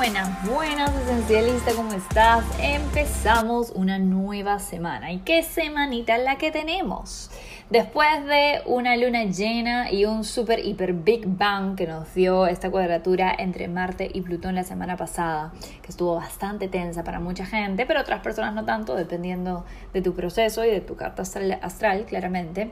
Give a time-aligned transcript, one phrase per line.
[0.00, 2.42] Buenas, buenas, esencialista, ¿cómo estás?
[2.58, 5.12] Empezamos una nueva semana.
[5.12, 7.30] ¿Y qué semanita la que tenemos?
[7.68, 12.70] Después de una luna llena y un super hiper big bang que nos dio esta
[12.70, 17.84] cuadratura entre Marte y Plutón la semana pasada, que estuvo bastante tensa para mucha gente,
[17.84, 22.70] pero otras personas no tanto, dependiendo de tu proceso y de tu carta astral, claramente.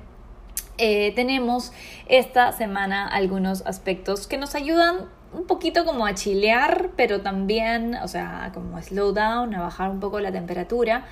[0.78, 1.72] Eh, tenemos
[2.06, 8.08] esta semana algunos aspectos que nos ayudan un poquito como a chilear, pero también, o
[8.08, 11.04] sea, como slow down, a bajar un poco la temperatura,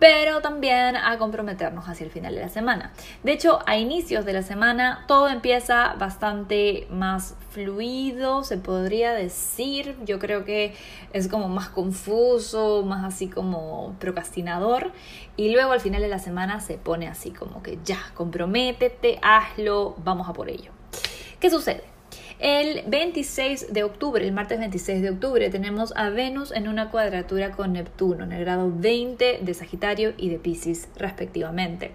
[0.00, 2.92] pero también a comprometernos hacia el final de la semana.
[3.22, 9.96] De hecho, a inicios de la semana todo empieza bastante más fluido, se podría decir.
[10.06, 10.74] Yo creo que
[11.12, 14.90] es como más confuso, más así como procrastinador.
[15.36, 19.94] Y luego al final de la semana se pone así como que ya, comprométete, hazlo,
[20.02, 20.72] vamos a por ello.
[21.40, 21.89] ¿Qué sucede?
[22.40, 27.50] El 26 de octubre, el martes 26 de octubre, tenemos a Venus en una cuadratura
[27.50, 31.90] con Neptuno, en el grado 20 de Sagitario y de Pisces, respectivamente.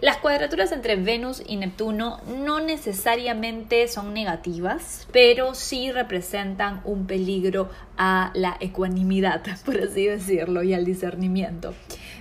[0.00, 7.70] Las cuadraturas entre Venus y Neptuno no necesariamente son negativas, pero sí representan un peligro
[7.96, 11.74] a la ecuanimidad, por así decirlo, y al discernimiento.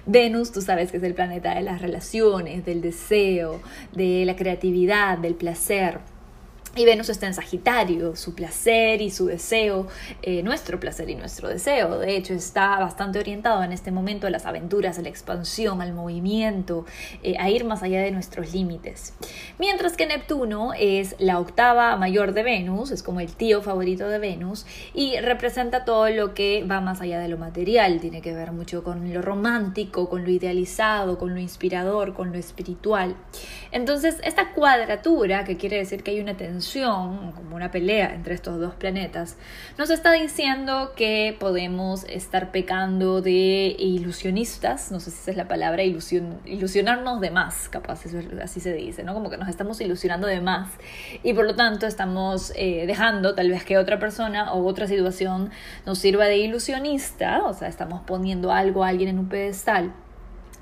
[0.06, 3.60] Venus, tú sabes que es el planeta de las relaciones, del deseo,
[3.92, 6.00] de la creatividad, del placer.
[6.78, 9.88] Y Venus está en Sagitario, su placer y su deseo,
[10.22, 12.00] eh, nuestro placer y nuestro deseo.
[12.00, 15.94] De hecho, está bastante orientado en este momento a las aventuras, a la expansión, al
[15.94, 16.86] movimiento,
[17.24, 19.14] eh, a ir más allá de nuestros límites.
[19.58, 24.20] Mientras que Neptuno es la octava mayor de Venus, es como el tío favorito de
[24.20, 28.02] Venus, y representa todo lo que va más allá de lo material.
[28.02, 32.38] Tiene que ver mucho con lo romántico, con lo idealizado, con lo inspirador, con lo
[32.38, 33.16] espiritual.
[33.72, 38.60] Entonces, esta cuadratura, que quiere decir que hay una tensión, como una pelea entre estos
[38.60, 39.38] dos planetas,
[39.78, 45.48] nos está diciendo que podemos estar pecando de ilusionistas, no sé si esa es la
[45.48, 49.14] palabra, ilusión, ilusionarnos de más, capaz, eso así se dice, ¿no?
[49.14, 50.70] Como que nos estamos ilusionando de más
[51.24, 55.52] y por lo tanto estamos eh, dejando tal vez que otra persona o otra situación
[55.86, 59.94] nos sirva de ilusionista, o sea, estamos poniendo algo a alguien en un pedestal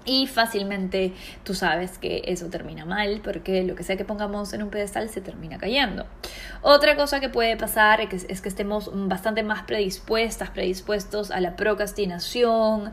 [0.06, 4.64] y fácilmente tú sabes que eso termina mal porque lo que sea que pongamos en
[4.64, 6.06] un pedestal se termina cayendo.
[6.62, 11.40] Otra cosa que puede pasar es que, es que estemos bastante más predispuestas, predispuestos a
[11.40, 12.92] la procrastinación,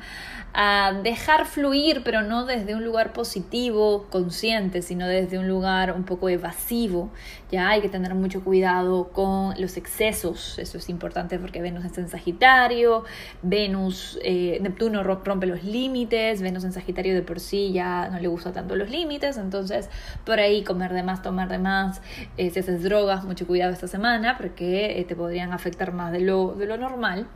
[0.53, 6.05] a dejar fluir, pero no desde un lugar positivo, consciente, sino desde un lugar un
[6.05, 7.11] poco evasivo.
[7.51, 12.01] Ya hay que tener mucho cuidado con los excesos, eso es importante porque Venus está
[12.01, 13.05] en Sagitario,
[13.43, 18.29] Venus, eh, Neptuno rompe los límites, Venus en Sagitario de por sí ya no le
[18.29, 19.89] gusta tanto los límites, entonces
[20.25, 22.03] por ahí comer de más, tomar de más,
[22.37, 26.21] eh, si haces drogas, mucho cuidado esta semana porque eh, te podrían afectar más de
[26.21, 27.27] lo, de lo normal.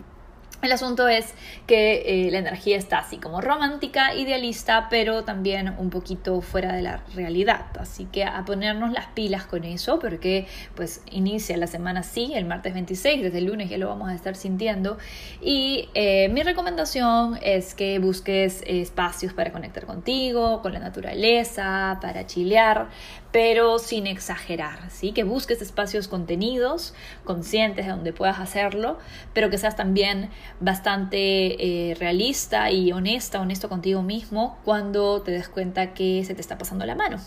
[0.65, 1.35] El asunto es
[1.67, 6.81] que eh, la energía está así como romántica, idealista, pero también un poquito fuera de
[6.81, 7.67] la realidad.
[7.79, 12.47] Así que a ponernos las pilas con eso, porque pues inicia la semana sí, el
[12.47, 14.97] martes 26, desde el lunes ya lo vamos a estar sintiendo.
[15.43, 22.27] Y eh, mi recomendación es que busques espacios para conectar contigo, con la naturaleza, para
[22.27, 22.89] chilear,
[23.35, 25.11] pero sin exagerar, ¿sí?
[25.11, 28.97] Que busques espacios contenidos, conscientes de donde puedas hacerlo,
[29.33, 30.31] pero que seas también
[30.61, 36.41] bastante eh, realista y honesta, honesto contigo mismo cuando te des cuenta que se te
[36.41, 37.19] está pasando la mano,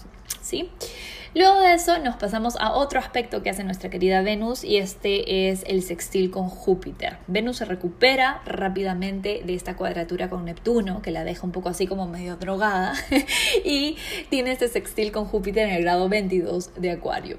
[0.42, 0.72] ¿sí?
[1.38, 5.52] Luego de eso nos pasamos a otro aspecto que hace nuestra querida Venus y este
[5.52, 7.18] es el sextil con Júpiter.
[7.28, 11.86] Venus se recupera rápidamente de esta cuadratura con Neptuno, que la deja un poco así
[11.86, 12.96] como medio drogada,
[13.64, 13.98] y
[14.32, 17.38] tiene este sextil con Júpiter en el grado 22 de Acuario.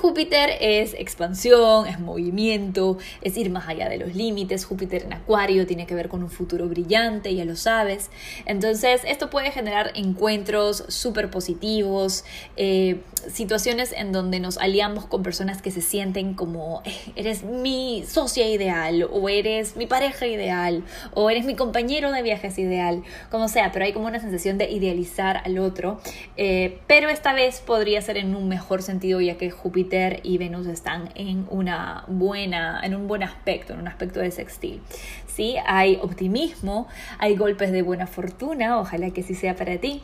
[0.00, 4.64] Júpiter es expansión, es movimiento, es ir más allá de los límites.
[4.64, 8.08] Júpiter en Acuario tiene que ver con un futuro brillante, ya lo sabes.
[8.46, 12.24] Entonces, esto puede generar encuentros súper positivos,
[12.56, 18.04] eh, situaciones en donde nos aliamos con personas que se sienten como eh, eres mi
[18.06, 20.84] socia ideal, o eres mi pareja ideal,
[21.14, 23.02] o eres mi compañero de viajes ideal,
[23.32, 26.00] como sea, pero hay como una sensación de idealizar al otro.
[26.36, 30.36] Eh, pero esta vez podría ser en un mejor sentido, ya que Júpiter Júpiter y
[30.38, 34.80] Venus están en, una buena, en un buen aspecto, en un aspecto de sextil.
[35.26, 35.56] ¿sí?
[35.66, 36.88] Hay optimismo,
[37.18, 40.02] hay golpes de buena fortuna, ojalá que sí sea para ti.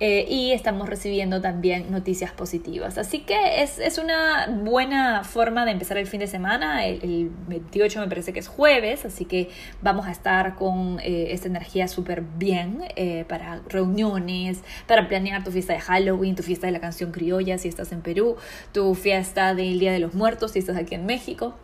[0.00, 2.98] Eh, y estamos recibiendo también noticias positivas.
[2.98, 6.86] Así que es, es, una buena forma de empezar el fin de semana.
[6.86, 9.50] El, 28 me parece que es jueves, así que
[9.82, 15.50] vamos a estar con eh, esta energía súper bien eh, para reuniones, para planear tu
[15.50, 18.36] fiesta de Halloween, tu fiesta de la canción criolla si estás en Perú,
[18.72, 19.07] tu fiesta
[19.54, 21.54] del Día de los Muertos si estás aquí en México.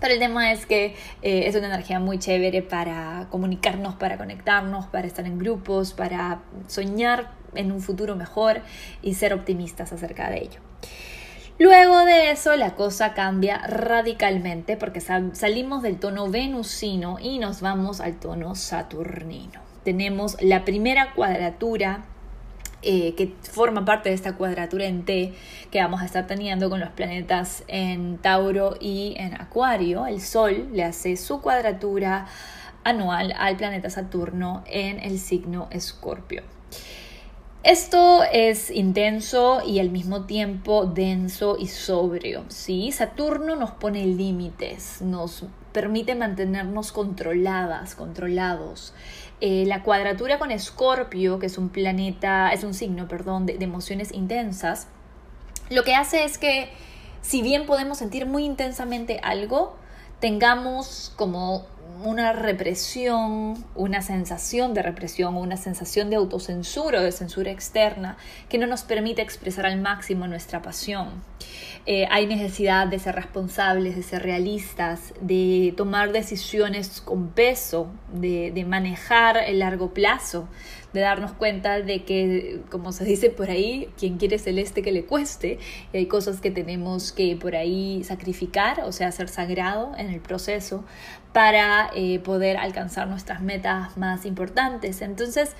[0.00, 4.86] Pero el tema es que eh, es una energía muy chévere para comunicarnos, para conectarnos,
[4.86, 8.60] para estar en grupos, para soñar en un futuro mejor
[9.02, 10.60] y ser optimistas acerca de ello.
[11.58, 18.00] Luego de eso la cosa cambia radicalmente porque salimos del tono venusino y nos vamos
[18.00, 19.60] al tono saturnino.
[19.84, 22.04] Tenemos la primera cuadratura
[22.84, 25.32] eh, que forma parte de esta cuadratura en T
[25.70, 30.06] que vamos a estar teniendo con los planetas en Tauro y en Acuario.
[30.06, 32.26] El Sol le hace su cuadratura
[32.84, 36.42] anual al planeta Saturno en el signo Escorpio.
[37.64, 42.44] Esto es intenso y al mismo tiempo denso y sobrio.
[42.48, 42.92] ¿sí?
[42.92, 48.92] Saturno nos pone límites, nos permite mantenernos controladas, controlados.
[49.40, 53.64] Eh, la cuadratura con Escorpio, que es un planeta, es un signo, perdón, de, de
[53.64, 54.86] emociones intensas,
[55.70, 56.70] lo que hace es que
[57.22, 59.76] si bien podemos sentir muy intensamente algo,
[60.20, 61.66] tengamos como
[62.04, 68.16] una represión, una sensación de represión, una sensación de autocensura o de censura externa
[68.48, 71.08] que no nos permite expresar al máximo nuestra pasión.
[71.86, 78.50] Eh, hay necesidad de ser responsables, de ser realistas, de tomar decisiones con peso, de,
[78.52, 80.48] de manejar el largo plazo,
[80.94, 85.04] de darnos cuenta de que, como se dice por ahí, quien quiere celeste que le
[85.04, 85.58] cueste,
[85.92, 90.20] y hay cosas que tenemos que por ahí sacrificar, o sea, ser sagrado en el
[90.20, 90.84] proceso
[91.34, 95.02] para eh, poder alcanzar nuestras metas más importantes.
[95.02, 95.56] Entonces,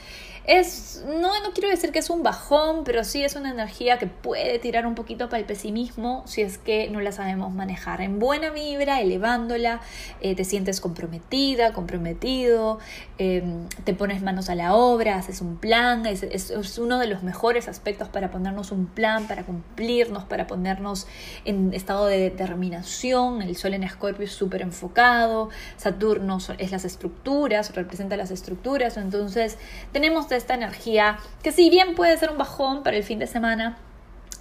[0.47, 4.07] es, no, no quiero decir que es un bajón, pero sí es una energía que
[4.07, 8.03] puede tirar un poquito para el pesimismo si es que no la sabemos manejar.
[8.03, 9.81] En buena vibra, elevándola,
[10.21, 12.79] eh, te sientes comprometida, comprometido,
[13.17, 17.23] em, te pones manos a la obra, haces un plan, es, es, uno de los
[17.23, 21.07] mejores aspectos para ponernos un plan, para cumplirnos, para ponernos
[21.45, 23.43] en estado de determinación.
[23.43, 29.59] El sol en Escorpio es súper enfocado, Saturno es las estructuras, representa las estructuras, entonces
[29.93, 33.79] tenemos esta energía que si bien puede ser un bajón para el fin de semana,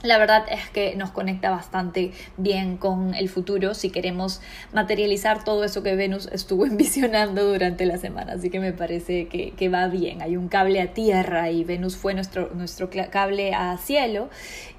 [0.03, 4.41] la verdad es que nos conecta bastante bien con el futuro si queremos
[4.73, 8.33] materializar todo eso que Venus estuvo envisionando durante la semana.
[8.33, 10.21] Así que me parece que, que va bien.
[10.21, 14.29] Hay un cable a tierra y Venus fue nuestro, nuestro cable a cielo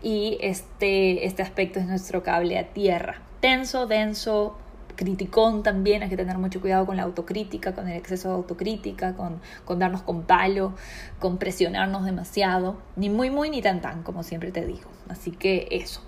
[0.02, 3.22] y este, este aspecto es nuestro cable a tierra.
[3.40, 4.58] Tenso, denso,
[4.94, 9.14] criticón también, hay que tener mucho cuidado con la autocrítica, con el exceso de autocrítica,
[9.14, 10.74] con, con darnos con palo,
[11.18, 14.90] con presionarnos demasiado, ni muy muy ni tan tan, como siempre te digo.
[15.08, 16.00] Así que eso.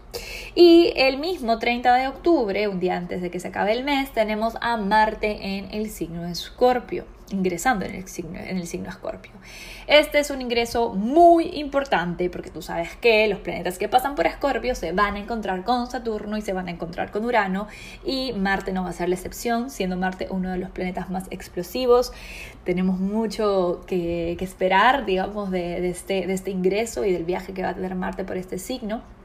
[0.55, 4.13] Y el mismo 30 de octubre, un día antes de que se acabe el mes,
[4.13, 8.89] tenemos a Marte en el signo de Escorpio, ingresando en el signo, en el signo
[8.89, 9.33] Escorpio.
[9.87, 14.27] Este es un ingreso muy importante porque tú sabes que los planetas que pasan por
[14.27, 17.69] Escorpio se van a encontrar con Saturno y se van a encontrar con Urano
[18.05, 21.25] y Marte no va a ser la excepción, siendo Marte uno de los planetas más
[21.31, 22.13] explosivos.
[22.65, 27.71] Tenemos mucho que, esperar, digamos, de, este, de este ingreso y del viaje que va
[27.71, 29.16] a tener Marte por este signo.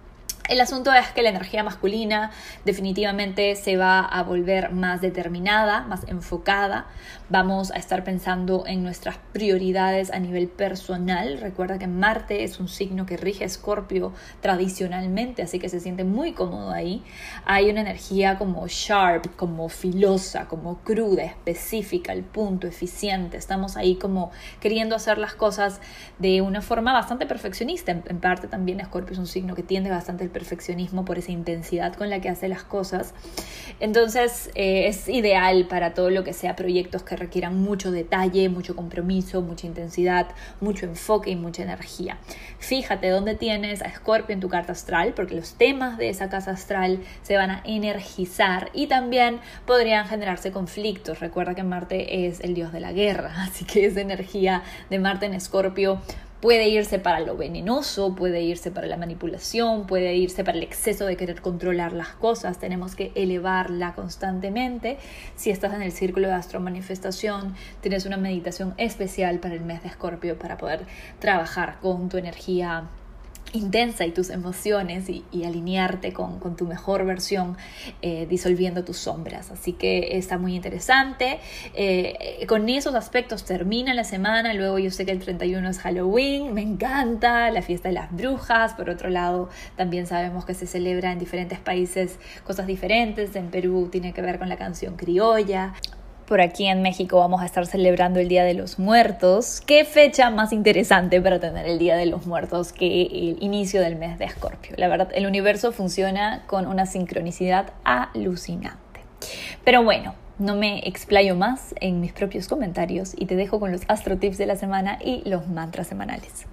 [0.51, 2.29] El asunto es que la energía masculina
[2.65, 6.87] definitivamente se va a volver más determinada, más enfocada.
[7.29, 11.39] Vamos a estar pensando en nuestras prioridades a nivel personal.
[11.39, 16.33] Recuerda que Marte es un signo que rige Escorpio tradicionalmente, así que se siente muy
[16.33, 17.01] cómodo ahí.
[17.45, 23.37] Hay una energía como sharp, como filosa, como cruda, específica, al punto, eficiente.
[23.37, 25.79] Estamos ahí como queriendo hacer las cosas
[26.19, 27.93] de una forma bastante perfeccionista.
[27.93, 31.93] En, parte también Escorpio es un signo que tiende bastante el perfeccionismo por esa intensidad
[31.93, 33.13] con la que hace las cosas.
[33.79, 38.75] Entonces eh, es ideal para todo lo que sea proyectos que requieran mucho detalle, mucho
[38.75, 40.29] compromiso, mucha intensidad,
[40.59, 42.17] mucho enfoque y mucha energía.
[42.57, 46.51] Fíjate dónde tienes a Scorpio en tu carta astral, porque los temas de esa casa
[46.51, 51.19] astral se van a energizar y también podrían generarse conflictos.
[51.19, 55.27] Recuerda que Marte es el dios de la guerra, así que esa energía de Marte
[55.27, 56.01] en Escorpio
[56.41, 61.05] Puede irse para lo venenoso, puede irse para la manipulación, puede irse para el exceso
[61.05, 62.57] de querer controlar las cosas.
[62.57, 64.97] Tenemos que elevarla constantemente.
[65.35, 69.89] Si estás en el círculo de astromanifestación, tienes una meditación especial para el mes de
[69.89, 70.87] Escorpio para poder
[71.19, 72.89] trabajar con tu energía
[73.53, 77.57] intensa y tus emociones y, alinearte con, tu mejor versión
[78.01, 79.51] eh, disolviendo tus sombras.
[79.51, 81.39] Así que está muy interesante.
[81.73, 84.53] Eh, con esos aspectos termina la semana.
[84.53, 86.53] Luego yo sé que el 31 es Halloween.
[86.53, 88.73] Me encanta la fiesta de las brujas.
[88.73, 93.35] Por otro lado, también sabemos que se celebra en diferentes países cosas diferentes.
[93.35, 95.73] En Perú tiene que ver con la canción criolla.
[96.31, 99.59] Por aquí en México vamos a estar celebrando el Día de los Muertos.
[99.59, 103.97] ¿Qué fecha más interesante para tener el Día de los Muertos que el inicio del
[103.97, 104.73] mes de Escorpio?
[104.77, 109.01] La verdad, el universo funciona con una sincronicidad alucinante.
[109.65, 113.81] Pero bueno, no me explayo más en mis propios comentarios y te dejo con los
[113.89, 116.45] astro tips de la semana y los mantras semanales.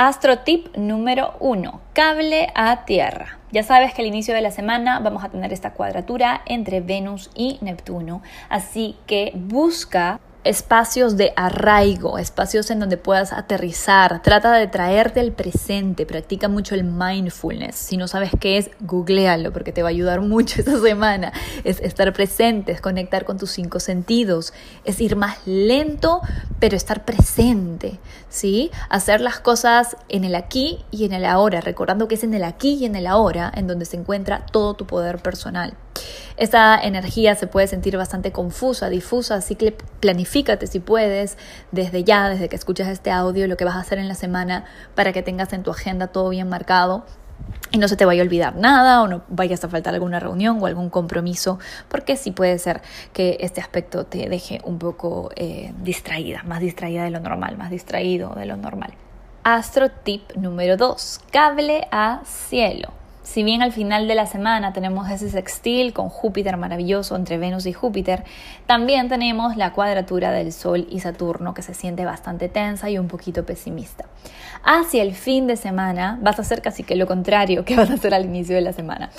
[0.00, 1.80] Astro tip número 1.
[1.92, 3.40] Cable a tierra.
[3.50, 7.32] Ya sabes que al inicio de la semana vamos a tener esta cuadratura entre Venus
[7.34, 14.22] y Neptuno, así que busca espacios de arraigo, espacios en donde puedas aterrizar.
[14.22, 17.74] Trata de traerte el presente, practica mucho el mindfulness.
[17.74, 21.34] Si no sabes qué es, googlealo porque te va a ayudar mucho esta semana.
[21.64, 24.54] Es estar presente, es conectar con tus cinco sentidos,
[24.86, 26.22] es ir más lento,
[26.58, 27.98] pero estar presente,
[28.30, 28.70] ¿sí?
[28.88, 32.44] Hacer las cosas en el aquí y en el ahora, recordando que es en el
[32.44, 35.74] aquí y en el ahora en donde se encuentra todo tu poder personal.
[36.36, 41.36] Esta energía se puede sentir bastante confusa, difusa, así que planifícate si puedes
[41.72, 44.64] desde ya, desde que escuchas este audio, lo que vas a hacer en la semana
[44.94, 47.04] para que tengas en tu agenda todo bien marcado
[47.70, 50.58] y no se te vaya a olvidar nada o no vayas a faltar alguna reunión
[50.60, 55.72] o algún compromiso, porque sí puede ser que este aspecto te deje un poco eh,
[55.82, 58.94] distraída, más distraída de lo normal, más distraído de lo normal.
[59.44, 62.97] Astro tip número 2, cable a cielo.
[63.28, 67.66] Si bien al final de la semana tenemos ese sextil con Júpiter maravilloso entre Venus
[67.66, 68.24] y Júpiter,
[68.64, 73.06] también tenemos la cuadratura del Sol y Saturno que se siente bastante tensa y un
[73.06, 74.06] poquito pesimista.
[74.64, 77.94] Hacia el fin de semana vas a hacer casi que lo contrario que vas a
[77.94, 79.10] hacer al inicio de la semana.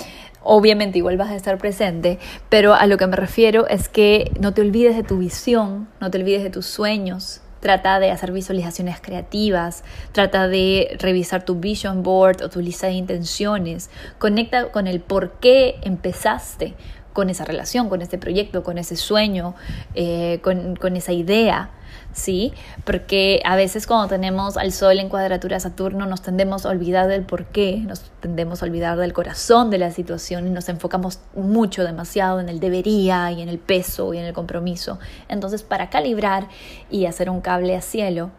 [0.42, 4.52] Obviamente igual vas a estar presente, pero a lo que me refiero es que no
[4.52, 9.00] te olvides de tu visión, no te olvides de tus sueños, Trata de hacer visualizaciones
[9.00, 15.00] creativas, trata de revisar tu vision board o tu lista de intenciones, conecta con el
[15.00, 16.74] por qué empezaste
[17.12, 19.54] con esa relación, con ese proyecto, con ese sueño,
[19.94, 21.70] eh, con, con esa idea.
[22.12, 22.52] ¿Sí?
[22.84, 27.08] Porque a veces cuando tenemos al Sol en cuadratura a Saturno nos tendemos a olvidar
[27.08, 31.20] del por qué, nos tendemos a olvidar del corazón de la situación y nos enfocamos
[31.34, 34.98] mucho, demasiado en el debería y en el peso y en el compromiso.
[35.28, 36.48] Entonces, para calibrar
[36.90, 38.30] y hacer un cable a cielo,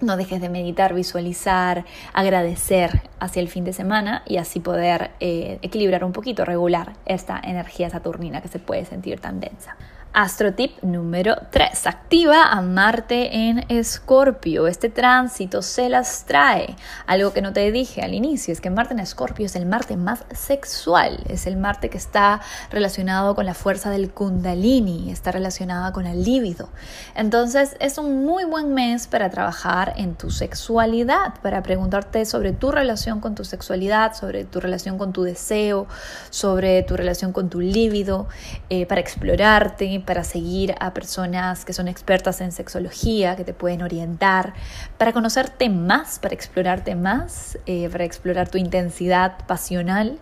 [0.00, 5.58] no dejes de meditar, visualizar, agradecer hacia el fin de semana y así poder eh,
[5.62, 9.76] equilibrar un poquito, regular esta energía saturnina que se puede sentir tan densa.
[10.12, 11.86] Astrotip número 3.
[11.86, 14.66] Activa a Marte en Escorpio.
[14.66, 16.74] Este tránsito se las trae.
[17.06, 19.96] Algo que no te dije al inicio es que Marte en Escorpio es el Marte
[19.96, 21.22] más sexual.
[21.28, 26.24] Es el Marte que está relacionado con la fuerza del Kundalini, está relacionada con el
[26.24, 26.70] líbido.
[27.14, 32.70] Entonces es un muy buen mes para trabajar en tu sexualidad, para preguntarte sobre tu
[32.70, 35.86] relación con tu sexualidad, sobre tu relación con tu deseo,
[36.30, 38.28] sobre tu relación con tu líbido,
[38.70, 43.82] eh, para explorarte para seguir a personas que son expertas en sexología, que te pueden
[43.82, 44.54] orientar,
[44.98, 50.18] para conocerte más, para explorarte más, eh, para explorar tu intensidad pasional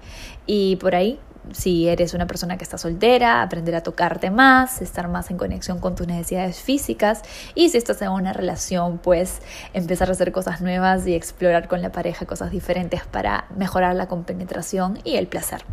[0.47, 1.19] y por ahí
[1.52, 5.78] si eres una persona que está soltera, aprender a tocarte más, estar más en conexión
[5.78, 7.23] con tus necesidades físicas
[7.54, 11.83] y si estás en una relación, pues empezar a hacer cosas nuevas y explorar con
[11.83, 15.64] la pareja cosas diferentes para mejorar la compenetración y el placer.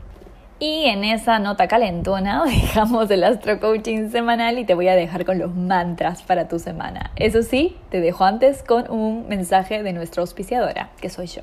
[0.63, 5.25] Y en esa nota calentona dejamos el astro coaching semanal y te voy a dejar
[5.25, 7.09] con los mantras para tu semana.
[7.15, 11.41] Eso sí, te dejo antes con un mensaje de nuestra auspiciadora, que soy yo.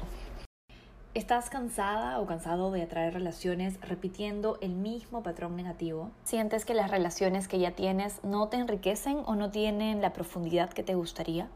[1.15, 6.13] ¿Estás cansada o cansado de atraer relaciones repitiendo el mismo patrón negativo?
[6.23, 10.71] ¿Sientes que las relaciones que ya tienes no te enriquecen o no tienen la profundidad
[10.71, 11.49] que te gustaría?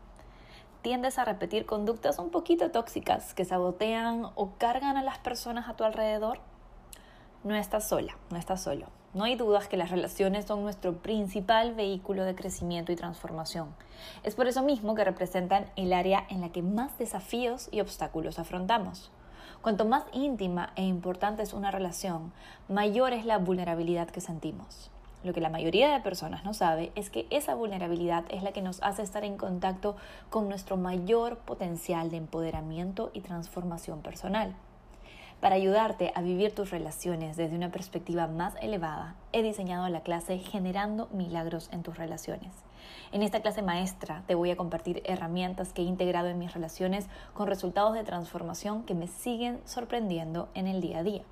[0.82, 5.76] ¿Tiendes a repetir conductas un poquito tóxicas que sabotean o cargan a las personas a
[5.76, 6.40] tu alrededor?
[7.44, 8.86] No estás sola, no estás solo.
[9.14, 13.74] No hay dudas que las relaciones son nuestro principal vehículo de crecimiento y transformación.
[14.22, 18.38] Es por eso mismo que representan el área en la que más desafíos y obstáculos
[18.38, 19.10] afrontamos.
[19.60, 22.32] Cuanto más íntima e importante es una relación,
[22.68, 24.90] mayor es la vulnerabilidad que sentimos.
[25.24, 28.62] Lo que la mayoría de personas no sabe es que esa vulnerabilidad es la que
[28.62, 29.96] nos hace estar en contacto
[30.30, 34.56] con nuestro mayor potencial de empoderamiento y transformación personal.
[35.42, 40.38] Para ayudarte a vivir tus relaciones desde una perspectiva más elevada, he diseñado la clase
[40.38, 42.52] Generando Milagros en tus relaciones.
[43.10, 47.08] En esta clase maestra te voy a compartir herramientas que he integrado en mis relaciones
[47.34, 51.22] con resultados de transformación que me siguen sorprendiendo en el día a día.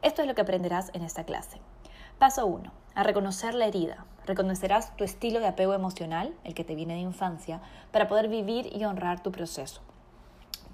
[0.00, 1.60] Esto es lo que aprenderás en esta clase.
[2.18, 2.72] Paso 1.
[2.94, 4.06] A reconocer la herida.
[4.24, 7.60] Reconocerás tu estilo de apego emocional, el que te viene de infancia,
[7.92, 9.82] para poder vivir y honrar tu proceso.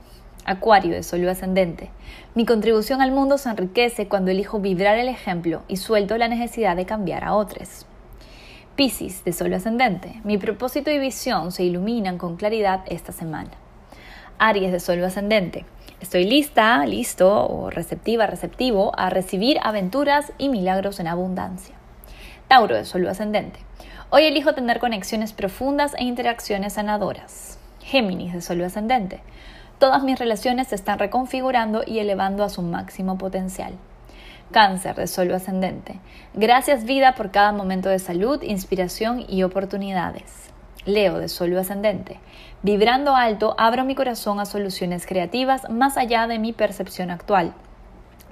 [0.45, 1.91] Acuario de Sol ascendente.
[2.37, 6.77] Mi contribución al mundo se enriquece cuando elijo vibrar el ejemplo y suelto la necesidad
[6.77, 7.87] de cambiar a otros.
[8.77, 10.21] Piscis de Sol ascendente.
[10.23, 13.51] Mi propósito y visión se iluminan con claridad esta semana.
[14.39, 15.67] Aries de Sol ascendente.
[16.01, 21.75] Estoy lista, listo o receptiva, receptivo a recibir aventuras y milagros en abundancia.
[22.47, 23.68] Tauro de Sol ascendente.
[24.11, 27.59] Hoy elijo tener conexiones profundas e interacciones sanadoras.
[27.83, 29.21] Géminis de Sol ascendente.
[29.79, 33.75] Todas mis relaciones se están reconfigurando y elevando a su máximo potencial.
[34.51, 36.01] Cáncer de Sol ascendente.
[36.33, 40.49] Gracias vida por cada momento de salud, inspiración y oportunidades.
[40.87, 42.19] Leo de Sol ascendente.
[42.63, 47.53] Vibrando alto, abro mi corazón a soluciones creativas más allá de mi percepción actual.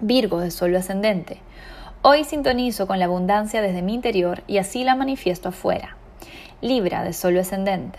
[0.00, 1.42] Virgo de Sol ascendente.
[2.02, 5.96] Hoy sintonizo con la abundancia desde mi interior y así la manifiesto afuera.
[6.60, 7.98] Libra de Sol ascendente.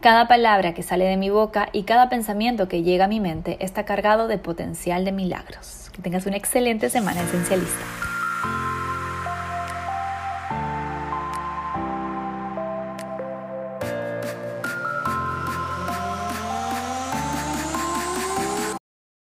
[0.00, 3.56] Cada palabra que sale de mi boca y cada pensamiento que llega a mi mente
[3.60, 5.90] está cargado de potencial de milagros.
[5.92, 7.84] Que tengas una excelente semana esencialista.